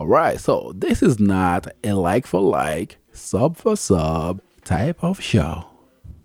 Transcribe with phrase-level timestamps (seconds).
[0.00, 5.66] Alright, so this is not a like for like, sub for sub type of show.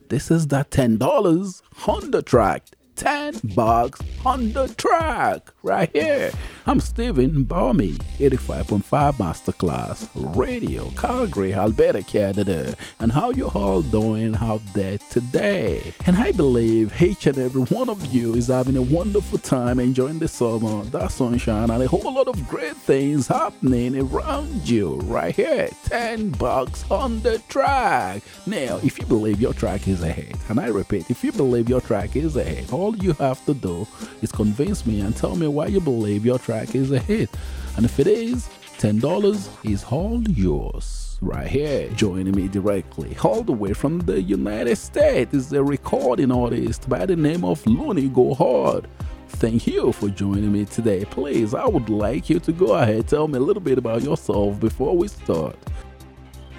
[0.07, 6.32] This is the $10 Honda track 10 bucks on the track right here.
[6.66, 12.75] I'm Stephen Balmy, 85.5 Masterclass Radio, Calgary, Alberta, Canada.
[13.00, 15.93] And how you all doing out there today?
[16.05, 20.20] And I believe each and every one of you is having a wonderful time enjoying
[20.20, 25.36] the summer, the sunshine, and a whole lot of great things happening around you right
[25.36, 25.69] here.
[25.83, 28.24] 10 bucks on the track.
[28.47, 31.82] Now, if you believe your track is ahead, and I repeat, if you believe your
[31.82, 33.88] track is ahead, all you have to do
[34.22, 37.31] is convince me and tell me why you believe your track is a hit.
[37.78, 41.17] And if it is, $10 is all yours.
[41.20, 46.31] Right here, joining me directly, all the way from the United States, is a recording
[46.31, 48.88] artist by the name of Looney Go Hard.
[49.30, 51.06] Thank you for joining me today.
[51.06, 54.59] Please, I would like you to go ahead tell me a little bit about yourself
[54.59, 55.58] before we start.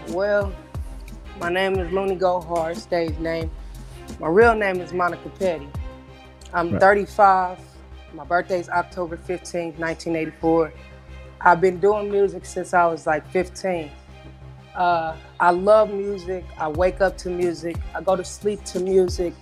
[0.08, 0.52] Well,
[1.38, 3.48] my name is Looney Go Hard, stage name.
[4.18, 5.68] My real name is Monica Petty.
[6.56, 6.80] I'm Right.
[6.80, 7.58] 35.
[8.14, 10.72] My birthday's October 15th, 1984.
[11.42, 13.90] I've been doing music since I was like 15.
[14.74, 16.44] Uh, I love music.
[16.58, 17.76] I wake up to music.
[17.94, 19.34] I go to sleep to music.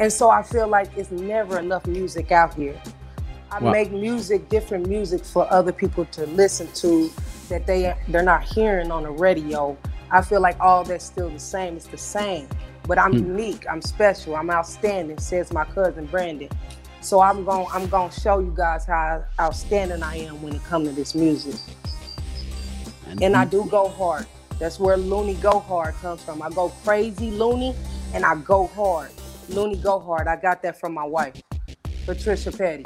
[0.00, 2.74] And so I feel like it's never enough music out here.
[3.52, 3.70] I Wow.
[3.70, 7.08] make music, different music for other people to listen to
[7.48, 9.76] that they they're not hearing on the radio.
[10.10, 11.76] I feel like all that's still the same.
[11.76, 12.48] It's the same,
[12.86, 13.36] but I'm hmm.
[13.36, 13.64] unique.
[13.70, 14.36] I'm special.
[14.36, 15.18] I'm outstanding.
[15.18, 16.48] Says my cousin Brandon.
[17.00, 17.66] So I'm going.
[17.72, 21.14] I'm going to show you guys how outstanding I am when it comes to this
[21.14, 21.60] music.
[23.22, 24.26] And I do go hard.
[24.58, 26.40] That's where Looney Go Hard comes from.
[26.42, 27.74] I go crazy Looney,
[28.14, 29.10] and I go hard.
[29.48, 30.26] Looney Go Hard.
[30.26, 31.40] I got that from my wife,
[32.06, 32.84] Patricia Petty.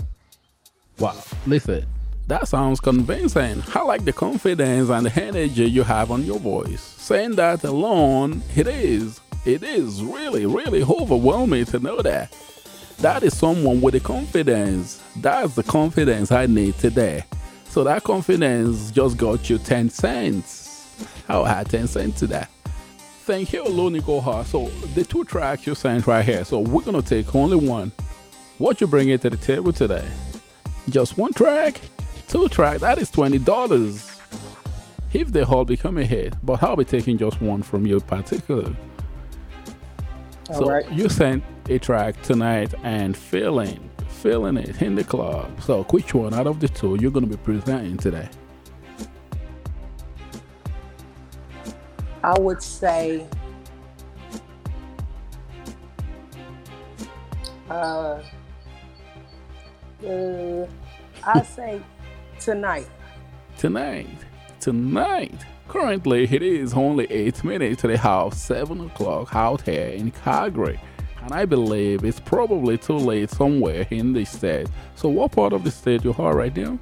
[0.98, 1.86] Wow, listen,
[2.26, 3.62] that sounds convincing.
[3.74, 6.80] I like the confidence and the energy you have on your voice.
[6.80, 12.34] Saying that alone, it is, it is really, really overwhelming to know that.
[12.98, 15.02] That is someone with the confidence.
[15.16, 17.24] That's the confidence I need today.
[17.64, 20.94] So that confidence just got you 10 cents.
[21.28, 22.50] I'll add 10 cents to that.
[23.24, 24.46] Thank you, Looney Go Hard.
[24.46, 26.44] So the two tracks you sent right here.
[26.44, 27.92] So we're gonna take only one.
[28.58, 30.06] What you bring it to the table today?
[30.88, 31.80] Just one track,
[32.28, 32.80] two track.
[32.80, 34.10] That is twenty dollars.
[35.12, 38.74] If they all become a hit, but I'll be taking just one from you particular.
[40.50, 40.90] All so right.
[40.90, 45.62] you sent a track tonight and feeling, feeling it in the club.
[45.62, 48.28] So which one out of the two you're gonna be presenting today?
[52.24, 53.26] I would say
[57.70, 58.20] uh,
[60.04, 60.66] uh
[61.24, 61.80] I say
[62.40, 62.88] tonight.
[63.56, 64.08] Tonight,
[64.60, 65.44] tonight.
[65.68, 70.80] Currently, it is only eight minutes to the house, seven o'clock out here in Calgary.
[71.22, 74.68] And I believe it's probably too late somewhere in the state.
[74.96, 76.78] So, what part of the state you are right now?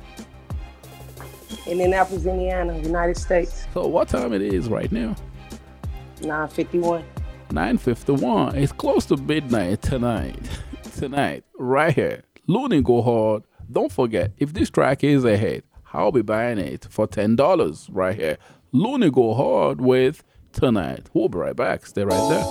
[1.66, 3.66] Indianapolis, Indiana, United States.
[3.75, 5.16] So, what time it is right now?
[6.21, 7.05] 951.
[7.50, 8.55] 9:51.
[8.55, 10.39] It's close to midnight tonight.
[10.97, 12.25] tonight, right here.
[12.47, 13.43] Looney go hard.
[13.71, 17.88] Don't forget, if this track is a hit, I'll be buying it for ten dollars
[17.91, 18.38] right here.
[18.72, 20.22] Looney go hard with
[20.53, 21.09] tonight.
[21.15, 21.87] We'll be right back.
[21.87, 22.44] Stay right there.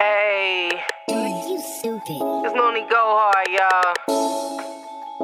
[0.00, 0.70] Hey,
[1.08, 2.18] You stupid.
[2.44, 3.94] it's Looney Go Hard, y'all.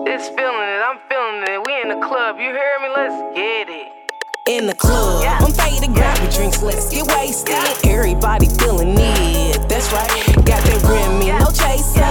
[0.05, 1.67] This feeling it, I'm feeling it.
[1.67, 2.89] We in the club, you hear me?
[2.95, 3.89] Let's get it.
[4.49, 5.25] in the club.
[5.41, 7.55] I'm paid to grab your drinks, let's get wasted.
[7.87, 10.09] Everybody feeling it, that's right.
[10.47, 12.03] Got that Remy, no chaser,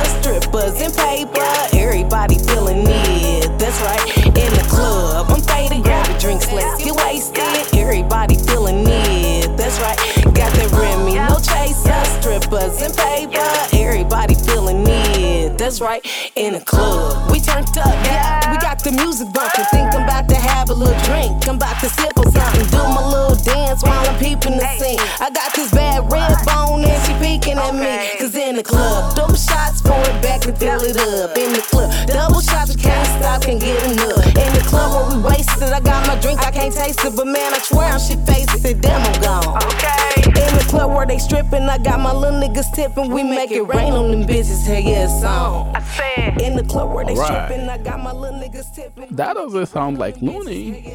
[15.72, 15.86] that's mm.
[15.86, 16.31] right.
[16.42, 18.50] In the club, we turned up, yeah.
[18.50, 19.64] We got the music bumping.
[19.70, 21.48] Think I'm about to have a little drink.
[21.48, 22.66] I'm about to sip on something.
[22.66, 24.98] Do my little dance while I'm peeping the scene.
[25.22, 28.18] I got this bad red bone and she peeking at me.
[28.18, 31.38] Cause in the club, double shots, pour it back and fill it up.
[31.38, 34.26] In the club, double shots, we can't stop, can't get enough.
[34.26, 37.16] In the club where we wasted, I got my drink, I can't taste it.
[37.16, 39.62] But man, I swear on shit face it, damn, I'm gone.
[39.78, 40.26] Okay.
[40.26, 43.12] In the club where they stripping, I got my little niggas tipping.
[43.12, 45.76] We make it rain on them bitches, hell yeah, it's on.
[45.76, 47.48] I said, In the club where they Alright.
[47.50, 49.16] stripping, I got my little niggas tipping.
[49.16, 50.94] That doesn't sound like Looney.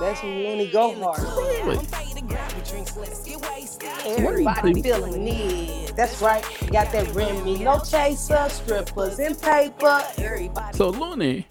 [0.00, 1.18] that's Looney Go Hard.
[1.66, 1.86] Really?
[4.06, 5.96] Everybody feeling it.
[5.96, 6.44] That's right.
[6.70, 10.02] Got that Remy, no chaser, strippers and paper.
[10.18, 10.76] Everybody.
[10.76, 11.46] So Looney,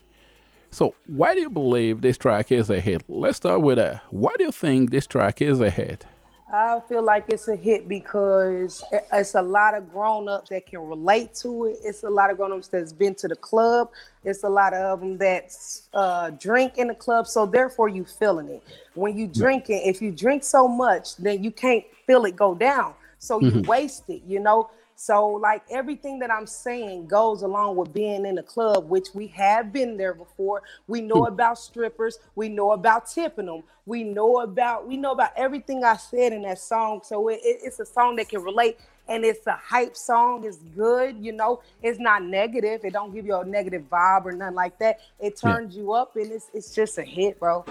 [0.70, 3.04] So, why do you believe this track is a hit?
[3.08, 4.04] Let's start with that.
[4.12, 6.06] Why do you think this track is a hit?
[6.52, 11.34] I feel like it's a hit because it's a lot of grown-ups that can relate
[11.42, 11.78] to it.
[11.84, 13.90] It's a lot of grown-ups that's been to the club.
[14.24, 15.52] It's a lot of them that
[15.94, 17.28] uh, drink in the club.
[17.28, 18.64] So therefore, you feeling it.
[18.94, 22.54] When you drink it, if you drink so much, then you can't feel it go
[22.54, 22.94] down.
[23.18, 23.70] So you mm-hmm.
[23.70, 24.22] waste it.
[24.28, 24.70] You know.
[24.98, 29.28] So, like everything that I'm saying goes along with being in a club, which we
[29.28, 30.64] have been there before.
[30.88, 31.34] We know hmm.
[31.34, 32.20] about strippers.
[32.36, 33.64] We know about tipping them.
[33.86, 37.02] We know about we know about everything I said in that song.
[37.04, 40.46] So it, it, it's a song that can relate, and it's a hype song.
[40.46, 41.62] It's good, you know.
[41.84, 42.86] It's not negative.
[42.86, 45.02] It don't give you a negative vibe or nothing like that.
[45.20, 45.82] It turns yeah.
[45.82, 47.66] you up, and it's it's just a hit, bro.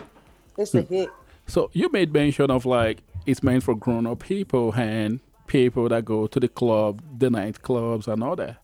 [0.59, 0.95] It's a hmm.
[0.95, 1.11] hit.
[1.47, 6.05] So you made mention of like it's meant for grown up people and people that
[6.05, 8.57] go to the club, the nightclubs, and all that.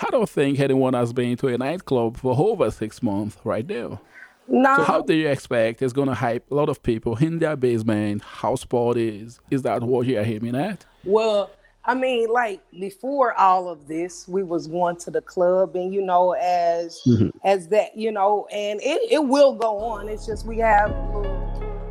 [0.00, 4.00] I don't think anyone has been to a nightclub for over six months right now.
[4.48, 4.76] No.
[4.76, 7.56] So how do you expect it's going to hype a lot of people in their
[7.56, 9.40] basement, house parties?
[9.50, 10.84] Is that what you're aiming at?
[11.04, 11.50] Well,
[11.86, 16.02] I mean, like before all of this, we was going to the club, and you
[16.02, 17.28] know, as mm-hmm.
[17.44, 20.08] as that, you know, and it, it will go on.
[20.08, 20.90] It's just we have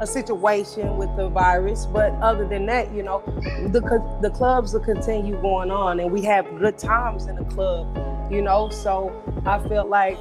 [0.03, 1.85] a situation with the virus.
[1.85, 3.23] But other than that, you know,
[3.69, 3.81] the
[4.21, 7.97] the clubs will continue going on, and we have good times in the club.
[8.31, 9.11] You know, so
[9.45, 10.17] I felt like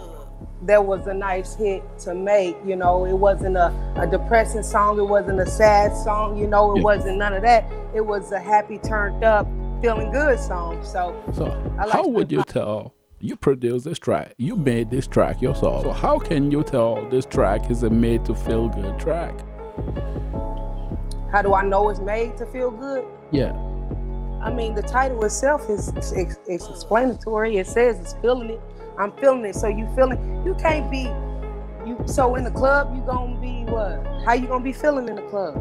[0.63, 2.57] that was a nice hit to make.
[2.65, 4.99] You know, it wasn't a, a depressing song.
[4.99, 6.37] It wasn't a sad song.
[6.37, 6.85] You know, it yeah.
[6.85, 7.65] wasn't none of that.
[7.95, 9.47] It was a happy, turned up,
[9.83, 10.85] feeling good song.
[10.85, 11.45] So, so
[11.77, 12.95] like how would you tell?
[13.25, 14.35] You produced this track.
[14.37, 15.85] You made this track yourself.
[15.85, 19.33] So how can you tell this track is a made to feel good track?
[21.31, 23.05] How do I know it's made to feel good?
[23.31, 23.53] Yeah.
[24.43, 27.57] I mean, the title itself is it's, it's explanatory.
[27.57, 28.61] It says it's feeling it.
[28.99, 29.55] I'm feeling it.
[29.55, 30.43] So you feeling?
[30.45, 31.05] You can't be.
[31.87, 34.05] You so in the club, you gonna be what?
[34.25, 35.57] How you gonna be feeling in the club?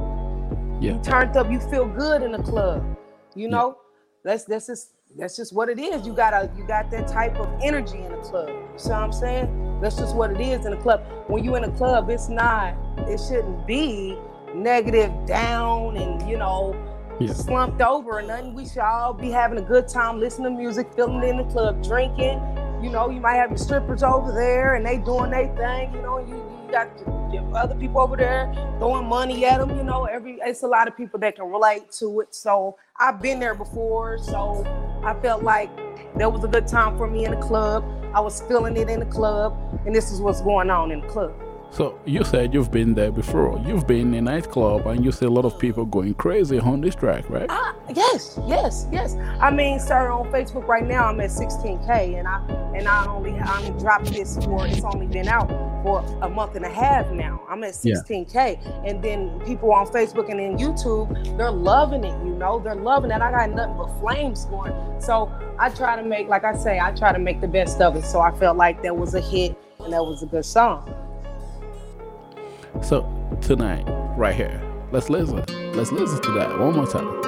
[0.81, 0.93] Yeah.
[0.93, 1.49] You turned up.
[1.49, 2.97] You feel good in the club.
[3.35, 3.69] You know.
[3.69, 3.75] Yeah.
[4.23, 6.05] That's that's just that's just what it is.
[6.05, 8.49] You got a you got that type of energy in the club.
[8.49, 9.70] You see what I'm saying?
[9.81, 11.03] That's just what it is in the club.
[11.27, 12.75] When you in a club, it's not.
[12.99, 14.17] It shouldn't be
[14.53, 16.75] negative, down, and you know,
[17.19, 17.33] yeah.
[17.33, 18.53] slumped over or nothing.
[18.53, 21.83] We should all be having a good time, listening to music, feeling in the club,
[21.83, 22.39] drinking.
[22.81, 25.93] You know, you might have your strippers over there and they doing their thing.
[25.93, 26.87] You know, you, you got
[27.55, 29.77] other people over there throwing money at them.
[29.77, 32.33] You know, every it's a lot of people that can relate to it.
[32.33, 34.65] So I've been there before, so
[35.03, 35.69] I felt like
[36.17, 37.83] that was a good time for me in the club.
[38.13, 41.07] I was feeling it in the club, and this is what's going on in the
[41.07, 41.33] club.
[41.71, 43.57] So you said you've been there before.
[43.65, 46.81] You've been in a nightclub and you see a lot of people going crazy on
[46.81, 47.49] this track, right?
[47.49, 49.15] Uh, yes, yes, yes.
[49.39, 52.45] I mean, sir, on Facebook right now I'm at 16k, and I
[52.75, 55.47] and I only I only dropped this for it's only been out
[55.81, 57.41] for a month and a half now.
[57.49, 58.81] I'm at 16k, yeah.
[58.83, 62.25] and then people on Facebook and in YouTube they're loving it.
[62.25, 63.21] You know, they're loving it.
[63.21, 64.73] I got nothing but flames going.
[64.99, 67.95] So I try to make, like I say, I try to make the best of
[67.95, 68.03] it.
[68.03, 70.93] So I felt like that was a hit and that was a good song.
[72.81, 73.05] So
[73.41, 73.85] tonight,
[74.17, 74.61] right here,
[74.91, 75.43] let's listen.
[75.73, 77.21] Let's listen to that one more time.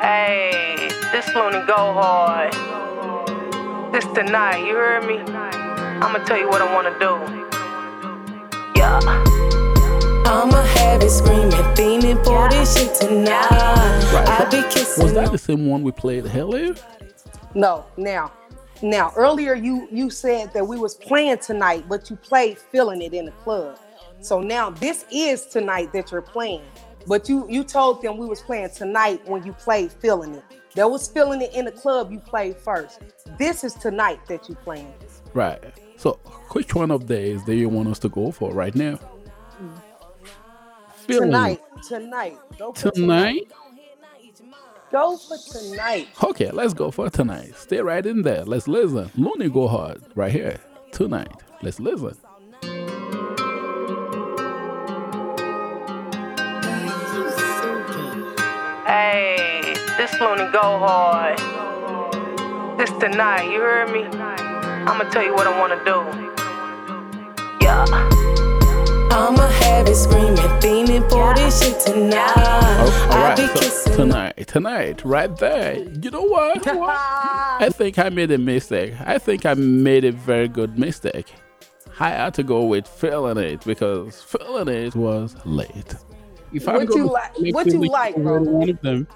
[0.00, 2.52] Hey, this Looney go hard.
[3.92, 5.18] This tonight, you heard me?
[6.02, 7.18] I'ma tell you what I wanna do.
[8.78, 9.00] Yeah.
[10.26, 13.50] I'ma have it screaming, fiending for this shit tonight.
[14.12, 14.28] Right.
[14.28, 15.04] I be kissing.
[15.04, 16.74] Was that the same one we played earlier?
[17.54, 18.32] No, now
[18.82, 23.12] now, earlier you you said that we was playing tonight, but you played feeling it
[23.12, 23.78] in the club.
[24.20, 26.62] So now this is tonight that you're playing.
[27.06, 30.44] But you you told them we was playing tonight when you played feeling it.
[30.76, 33.00] That was feeling it in the club you played first.
[33.38, 34.94] This is tonight that you playing.
[35.34, 35.62] Right.
[35.96, 36.12] So
[36.52, 38.98] which one of these do you want us to go for right now?
[39.60, 39.82] Mm.
[41.06, 41.60] Feeling tonight.
[41.86, 42.38] Tonight.
[42.56, 42.94] Tonight?
[42.94, 43.52] tonight?
[44.90, 46.08] Go for tonight.
[46.22, 47.54] Okay, let's go for tonight.
[47.56, 48.44] Stay right in there.
[48.44, 49.10] Let's listen.
[49.16, 50.58] Looney go hard right here
[50.90, 51.32] tonight.
[51.62, 52.16] Let's listen.
[58.84, 61.38] Hey, this Looney go hard.
[62.76, 64.02] This tonight, you heard me?
[64.04, 66.02] I'ma tell you what I wanna do.
[67.64, 68.19] Yeah.
[69.10, 72.32] I'ma have it screaming, fiending for this shit tonight.
[72.36, 75.78] Oh, all right, so tonight, tonight, right there.
[75.78, 76.66] You know what?
[76.66, 78.94] I think I made a mistake.
[79.04, 81.32] I think I made a very good mistake.
[81.98, 85.94] I had to go with feeling it because feeling it was late.
[86.52, 87.32] If what you like?
[87.36, 88.40] What you like, bro?
[88.42, 89.06] One of them.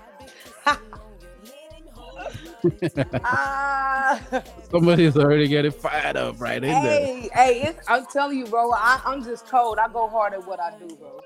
[3.25, 4.21] Ah.
[4.71, 7.06] Somebody's already getting fired up right in there.
[7.06, 8.73] Hey, hey, it's, I'm telling you, bro.
[8.73, 9.78] I, I'm just told.
[9.78, 11.21] I go hard at what I do, bro.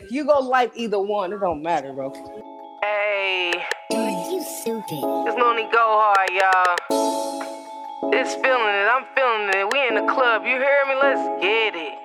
[0.10, 1.32] you go like either one.
[1.32, 2.12] It don't matter, bro.
[2.82, 3.52] Hey,
[3.90, 4.84] Dude, You stupid.
[5.26, 6.76] it's Looney Go Hard, y'all.
[8.12, 9.72] It's feeling it, I'm feeling it.
[9.72, 10.94] We in the club, you hear me?
[11.00, 11.98] Let's get it.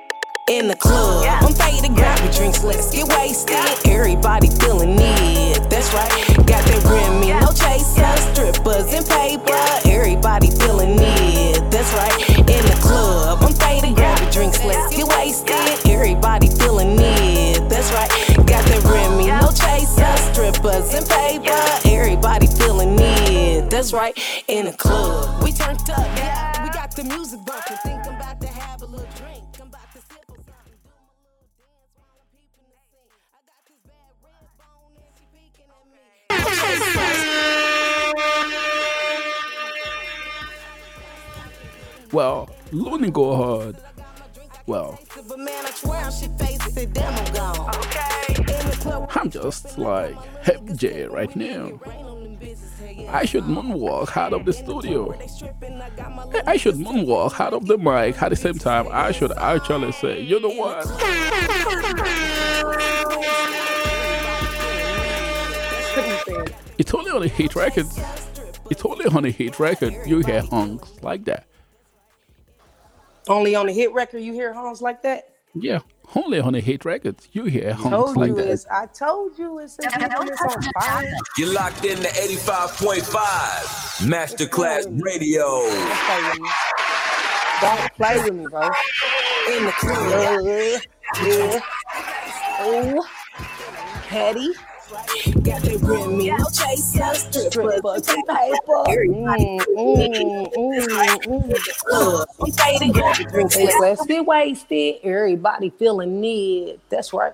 [0.49, 3.55] In the club, I'm faded, grab your drinks, let's get wasted.
[3.87, 5.28] Everybody feeling it,
[5.69, 6.11] that's right.
[6.45, 9.61] Got that Remy, no chaser, strippers and paper.
[9.87, 12.29] Everybody feeling it, that's right.
[12.39, 15.89] In the club, I'm faded, grab your drinks, let's get wasted.
[15.89, 18.09] Everybody feeling it, that's right.
[18.47, 21.61] Got that Remy, no chaser, strippers and paper.
[21.87, 24.17] Everybody feeling it, that's right.
[24.47, 26.58] In the club, we turned up, yeah.
[42.11, 43.77] Well, Looney Go Hard.
[44.65, 44.99] Well,
[49.15, 51.79] I'm just like Hep J right now.
[53.09, 55.13] I should moonwalk out of the studio.
[56.45, 58.87] I should moonwalk out of the mic at the same time.
[58.91, 60.85] I should actually say, you know what?
[66.77, 67.87] It's only on a hit record.
[68.69, 71.45] It's only on a hit record you hear honks like that.
[73.29, 75.29] Only on the hit record you hear honks like that.
[75.53, 75.79] Yeah,
[76.15, 78.49] only on a hit record you hear honks like that.
[78.49, 78.65] it's.
[78.71, 79.77] I told you it's.
[79.79, 81.13] It's, it's on fire.
[81.37, 85.45] You're locked in to 85.5 Masterclass Radio.
[87.61, 88.67] Don't play with me, bro.
[89.55, 90.41] in the club.
[90.43, 90.79] Yeah,
[91.23, 91.59] yeah.
[92.61, 93.07] Oh,
[94.07, 94.49] petty.
[95.43, 98.83] Got that Remy, no chaser, strippers and paper.
[98.87, 101.77] Mm, mm, mm, mm.
[101.85, 104.95] Club, I'm faded, grab your let's let's get wasted.
[105.03, 106.79] Everybody feeling it.
[106.89, 107.33] That's right.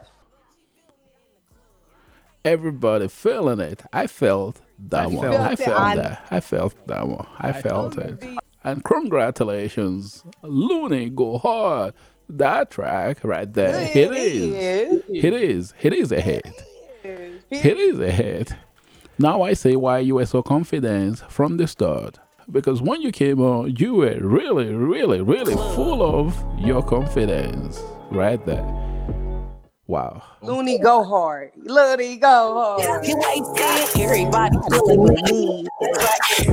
[2.46, 3.84] Everybody feeling it.
[3.92, 5.32] I felt that one.
[5.32, 6.28] felt I felt I- that.
[6.32, 7.28] I felt that one.
[7.40, 8.24] I felt it.
[8.64, 11.94] And congratulations, Looney, go hard.
[12.30, 13.92] That track right there.
[13.94, 15.04] It is.
[15.10, 15.74] It is.
[15.82, 16.46] It is a hit.
[17.52, 18.54] It is a hit.
[19.20, 22.20] Now I say why you were so confident from the start.
[22.52, 28.44] Because when you came on, you were really, really, really full of your confidence right
[28.46, 28.86] there.
[29.88, 30.24] Wow.
[30.42, 31.52] Looney go hard.
[31.58, 33.04] Looney go hard.
[33.04, 34.02] get wasted.
[34.02, 35.68] Everybody feeling me.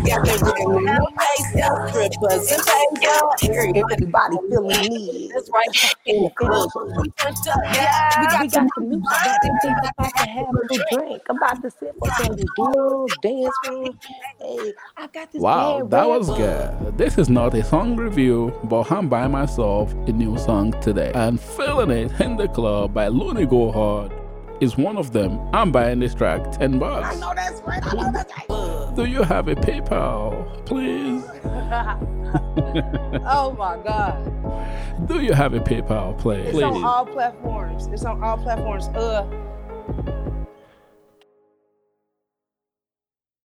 [0.05, 3.57] Got that Remy, no chaser, strippers and paper.
[3.57, 5.31] Everybody Everybody feeling me.
[5.33, 5.95] That's right.
[6.07, 8.21] In the club, we turned up, yeah.
[8.21, 11.23] We got We got the music bumping, think I'm about to have a little drink.
[11.31, 13.99] I'm about to sip on some dual dance room.
[14.41, 16.39] Hey, I got this Wow, that was bone.
[16.39, 16.99] good.
[16.99, 21.13] This is not a song review, but I'm by myself a new song today.
[21.15, 24.13] And Feeling It in the Club by Looney Go Hard
[24.61, 25.41] is one of them.
[25.55, 27.19] I'm buying this track 10 bucks.
[27.21, 27.83] No, that's right.
[27.85, 28.97] I know that's right.
[28.97, 31.25] Do you have a PayPal, please?
[33.27, 35.09] oh my God.
[35.09, 36.49] Do you have a PayPal, please?
[36.49, 37.87] It's on all platforms.
[37.87, 38.89] It's on all platforms.
[38.89, 39.27] Uh,